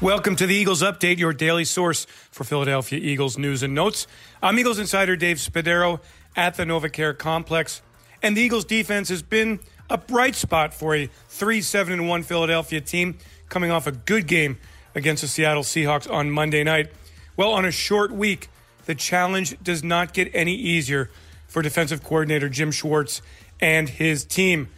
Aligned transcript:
Welcome 0.00 0.34
to 0.36 0.46
the 0.48 0.54
Eagles 0.56 0.82
Update, 0.82 1.18
your 1.18 1.32
daily 1.32 1.64
source 1.64 2.04
for 2.32 2.42
Philadelphia 2.42 2.98
Eagles 3.00 3.38
news 3.38 3.62
and 3.62 3.76
notes. 3.76 4.08
I'm 4.42 4.58
Eagles 4.58 4.80
insider 4.80 5.14
Dave 5.14 5.36
Spadaro 5.36 6.00
at 6.34 6.56
the 6.56 6.64
NovaCare 6.64 7.16
Complex. 7.16 7.80
And 8.20 8.36
the 8.36 8.40
Eagles 8.40 8.64
defense 8.64 9.08
has 9.10 9.22
been 9.22 9.60
a 9.88 9.96
bright 9.96 10.34
spot 10.34 10.74
for 10.74 10.96
a 10.96 11.08
3 11.28 11.60
7 11.60 12.08
1 12.08 12.22
Philadelphia 12.24 12.80
team 12.80 13.18
coming 13.48 13.70
off 13.70 13.86
a 13.86 13.92
good 13.92 14.26
game 14.26 14.58
against 14.96 15.22
the 15.22 15.28
Seattle 15.28 15.62
Seahawks 15.62 16.10
on 16.10 16.28
Monday 16.28 16.64
night. 16.64 16.90
Well, 17.36 17.52
on 17.52 17.64
a 17.64 17.70
short 17.70 18.10
week, 18.10 18.48
the 18.86 18.96
challenge 18.96 19.56
does 19.62 19.84
not 19.84 20.12
get 20.12 20.28
any 20.34 20.56
easier 20.56 21.08
for 21.46 21.62
defensive 21.62 22.02
coordinator 22.02 22.48
Jim 22.48 22.72
Schwartz 22.72 23.22
and 23.60 23.88
his 23.88 24.24
team. 24.24 24.70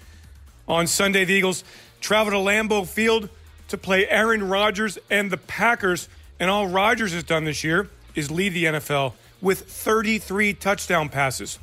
On 0.69 0.87
Sunday, 0.87 1.25
the 1.25 1.33
Eagles 1.33 1.64
travel 2.03 2.33
to 2.33 2.39
Lambeau 2.39 2.87
Field 2.87 3.30
to 3.68 3.79
play 3.79 4.06
Aaron 4.08 4.48
Rodgers 4.48 4.98
and 5.11 5.30
the 5.30 5.36
Packers. 5.36 6.08
And 6.38 6.50
all 6.50 6.66
Rodgers 6.66 7.12
has 7.12 7.25
done 7.25 7.44
this 7.44 7.64
year 7.64 7.89
is 8.14 8.30
lead 8.30 8.54
the 8.54 8.64
NFL 8.64 9.14
with 9.40 9.70
33 9.70 10.54
touchdown 10.54 11.08
passes, 11.08 11.58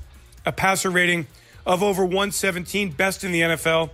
a 0.46 0.52
passer 0.52 0.90
rating 0.90 1.28
of 1.66 1.82
over 1.82 2.04
117, 2.04 2.92
best 2.92 3.24
in 3.24 3.32
the 3.32 3.42
NFL, 3.42 3.90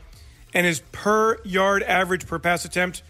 and 0.54 0.66
his 0.66 0.82
per 0.92 1.40
yard 1.44 1.84
average 1.84 2.28
per 2.28 2.40
pass 2.40 2.66
attempt 2.66 3.04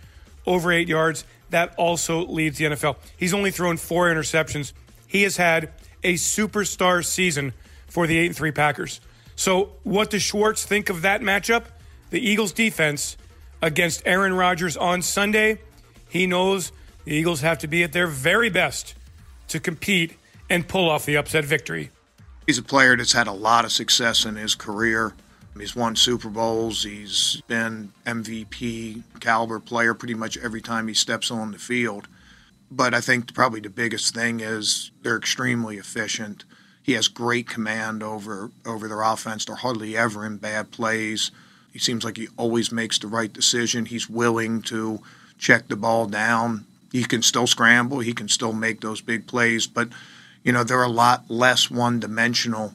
over 0.46 0.72
eight 0.72 0.88
yards. 0.88 1.24
That 1.50 1.74
also 1.78 2.26
leads 2.26 2.58
the 2.58 2.66
NFL. 2.66 2.98
He's 3.18 3.34
only 3.34 3.52
thrown 3.52 3.78
four 3.78 4.08
interceptions. 4.14 4.74
He 5.08 5.24
has 5.24 5.38
had 5.38 5.72
a 6.04 6.14
superstar 6.14 7.04
season 7.04 7.54
for 7.88 8.08
the 8.08 8.18
8 8.18 8.28
and 8.28 8.36
3 8.36 8.52
Packers. 8.52 9.02
So, 9.36 9.72
what 9.84 10.10
does 10.10 10.22
Schwartz 10.22 10.66
think 10.66 10.90
of 10.90 11.02
that 11.02 11.22
matchup? 11.22 11.64
The 12.10 12.20
Eagles 12.20 12.52
defense 12.52 13.18
against 13.62 14.02
Aaron 14.06 14.34
Rodgers 14.34 14.78
on 14.78 15.02
Sunday, 15.02 15.60
he 16.10 16.28
knows 16.28 16.72
the 17.06 17.14
Eagles 17.14 17.42
have 17.42 17.60
to 17.60 17.68
be 17.68 17.84
at 17.84 17.94
their 17.94 18.08
very 18.08 18.50
best 18.50 18.96
to 19.50 19.60
compete 19.60 20.18
and 20.50 20.68
pull 20.68 20.90
off 20.90 21.06
the 21.06 21.18
upset 21.18 21.46
victory. 21.46 21.92
He's 22.46 22.58
a 22.58 22.64
player 22.64 22.98
that's 22.98 23.14
had 23.14 23.28
a 23.28 23.32
lot 23.32 23.66
of 23.66 23.72
success 23.72 24.26
in 24.26 24.36
his 24.36 24.56
career. 24.56 25.14
He's 25.58 25.76
won 25.76 25.96
Super 25.96 26.30
Bowls. 26.30 26.84
He's 26.84 27.42
been 27.48 27.92
MVP 28.06 29.04
caliber 29.20 29.60
player 29.60 29.94
pretty 29.94 30.14
much 30.14 30.38
every 30.38 30.62
time 30.62 30.88
he 30.88 30.94
steps 30.94 31.30
on 31.30 31.52
the 31.52 31.58
field. 31.58 32.08
But 32.72 32.94
I 32.94 33.02
think 33.02 33.34
probably 33.34 33.60
the 33.60 33.70
biggest 33.70 34.14
thing 34.16 34.40
is 34.40 34.92
they're 35.02 35.18
extremely 35.18 35.78
efficient. 35.78 36.46
He 36.82 36.94
has 36.94 37.08
great 37.08 37.48
command 37.48 38.02
over 38.02 38.52
over 38.66 38.88
their 38.88 39.02
offense. 39.02 39.46
They're 39.46 39.56
hardly 39.56 39.98
ever 39.98 40.26
in 40.26 40.38
bad 40.38 40.72
plays. 40.72 41.32
He 41.72 41.80
seems 41.80 42.04
like 42.04 42.18
he 42.18 42.28
always 42.38 42.72
makes 42.72 43.00
the 43.00 43.08
right 43.08 43.32
decision. 43.32 43.86
He's 43.86 44.10
willing 44.10 44.62
to 44.64 45.02
check 45.38 45.68
the 45.68 45.76
ball 45.76 46.08
down. 46.08 46.66
He 46.92 47.04
can 47.04 47.22
still 47.22 47.48
scramble. 47.48 48.00
He 48.00 48.14
can 48.14 48.28
still 48.28 48.54
make 48.54 48.82
those 48.82 49.02
big 49.02 49.28
plays, 49.28 49.68
but 49.68 49.90
you 50.44 50.52
know 50.52 50.64
they're 50.64 50.84
a 50.84 50.90
lot 50.90 51.30
less 51.30 51.70
one-dimensional. 51.70 52.74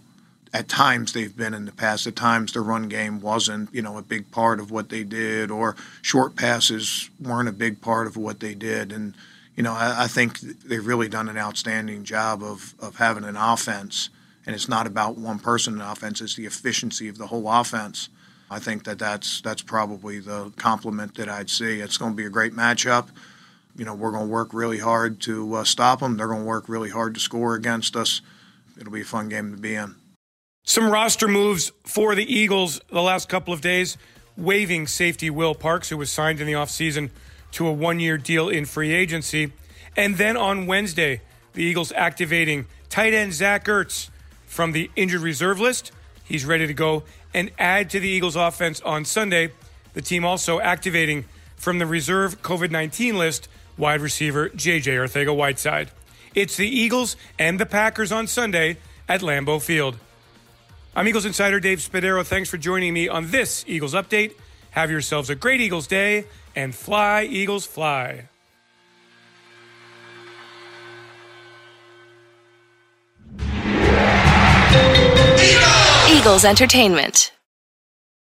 At 0.53 0.69
times 0.69 1.13
they've 1.13 1.37
been 1.37 1.53
in 1.53 1.65
the 1.65 1.73
past. 1.73 2.07
At 2.07 2.15
times 2.15 2.53
the 2.53 2.61
run 2.61 2.89
game 2.89 3.21
wasn't, 3.21 3.75
you 3.75 3.83
know, 3.83 3.99
a 3.99 4.03
big 4.03 4.31
part 4.31 4.61
of 4.61 4.71
what 4.71 4.89
they 4.89 5.03
did, 5.03 5.51
or 5.51 5.75
short 6.01 6.37
passes 6.37 7.11
weren't 7.21 7.49
a 7.49 7.53
big 7.53 7.81
part 7.81 8.07
of 8.07 8.17
what 8.17 8.39
they 8.39 8.55
did. 8.55 8.93
And 8.93 9.15
you 9.57 9.63
know, 9.63 9.73
I, 9.73 10.05
I 10.05 10.07
think 10.07 10.39
they've 10.41 10.87
really 10.87 11.09
done 11.09 11.29
an 11.29 11.39
outstanding 11.39 12.05
job 12.05 12.43
of 12.43 12.75
of 12.79 12.97
having 12.97 13.25
an 13.25 13.37
offense. 13.37 14.11
And 14.47 14.55
it's 14.55 14.69
not 14.69 14.87
about 14.87 15.17
one 15.17 15.39
person 15.39 15.75
in 15.75 15.81
offense; 15.81 16.21
it's 16.21 16.37
the 16.37 16.47
efficiency 16.47 17.09
of 17.09 17.19
the 17.19 17.27
whole 17.27 17.49
offense. 17.49 18.09
I 18.51 18.59
think 18.59 18.85
that 18.85 18.99
that's 18.99 19.41
that's 19.41 19.63
probably 19.63 20.21
the 20.21 20.53
compliment 20.57 21.15
that 21.17 21.29
I'd 21.29 21.51
see. 21.51 21.81
It's 21.81 21.97
going 21.97 22.13
to 22.13 22.17
be 22.17 22.27
a 22.27 22.31
great 22.31 22.53
matchup. 22.53 23.09
You 23.77 23.85
know, 23.85 23.95
we're 23.95 24.13
going 24.13 24.27
to 24.27 24.33
work 24.33 24.55
really 24.55 24.79
hard 24.79 25.21
to 25.23 25.55
uh, 25.55 25.65
stop 25.65 26.01
them. 26.01 26.17
They're 26.17 26.29
going 26.29 26.43
to 26.43 26.47
work 26.47 26.69
really 26.69 26.91
hard 26.91 27.15
to 27.15 27.21
score 27.21 27.55
against 27.55 27.97
us. 27.97 28.21
It'll 28.79 28.93
be 28.93 29.01
a 29.01 29.05
fun 29.05 29.29
game 29.29 29.55
to 29.55 29.61
be 29.61 29.75
in. 29.75 29.97
Some 30.65 30.91
roster 30.91 31.29
moves 31.29 31.73
for 31.85 32.15
the 32.15 32.25
Eagles 32.25 32.81
the 32.89 33.03
last 33.03 33.29
couple 33.29 33.53
of 33.53 33.61
days, 33.61 33.99
waiving 34.37 34.87
safety 34.87 35.29
Will 35.29 35.55
Parks, 35.55 35.89
who 35.89 35.97
was 35.97 36.11
signed 36.11 36.41
in 36.41 36.47
the 36.47 36.53
offseason 36.53 37.11
to 37.53 37.67
a 37.67 37.73
one 37.73 38.01
year 38.01 38.17
deal 38.17 38.49
in 38.49 38.65
free 38.65 38.93
agency. 38.93 39.53
And 39.97 40.17
then 40.17 40.37
on 40.37 40.67
Wednesday, 40.67 41.21
the 41.53 41.63
Eagles 41.63 41.93
activating 41.93 42.67
tight 42.89 43.13
end 43.13 43.33
Zach 43.33 43.65
Ertz 43.67 44.11
from 44.47 44.73
the 44.73 44.91
injured 44.97 45.21
reserve 45.21 45.61
list. 45.61 45.93
He's 46.25 46.45
ready 46.45 46.67
to 46.67 46.75
go 46.75 47.05
and 47.33 47.51
add 47.59 47.91
to 47.91 48.01
the 48.01 48.09
Eagles 48.09 48.37
offense 48.37 48.81
on 48.81 49.05
Sunday. 49.05 49.53
The 49.93 50.03
team 50.03 50.25
also 50.25 50.61
activating 50.61 51.27
from 51.57 51.79
the 51.79 51.87
reserve 51.87 52.43
COVID 52.43 52.71
19 52.71 53.17
list 53.17 53.49
wide 53.77 54.01
receiver 54.01 54.49
JJ 54.51 54.97
Arcega 54.97 55.35
Whiteside. 55.37 55.91
It's 56.35 56.57
the 56.57 56.69
Eagles 56.69 57.17
and 57.39 57.61
the 57.61 57.67
Packers 57.67 58.11
on 58.11 58.27
Sunday 58.27 58.79
at 59.09 59.21
Lambeau 59.21 59.63
Field. 59.63 59.99
I'm 60.97 61.07
Eagles 61.07 61.25
insider 61.25 61.61
Dave 61.61 61.79
Spadaro. 61.79 62.25
Thanks 62.25 62.49
for 62.49 62.57
joining 62.57 62.95
me 62.95 63.09
on 63.09 63.31
this 63.31 63.65
Eagles 63.67 63.95
update. 63.95 64.33
Have 64.71 64.91
yourselves 64.91 65.31
a 65.31 65.35
great 65.35 65.61
Eagles 65.61 65.87
day 65.87 66.27
and 66.57 66.75
fly, 66.75 67.25
Eagles, 67.25 67.67
fly. 67.67 68.29
Eagles 76.25 76.47
Entertainment. 76.47 77.34